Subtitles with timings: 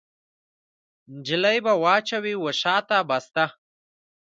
[1.15, 3.45] نجلۍ به واچوي وشا ته بسته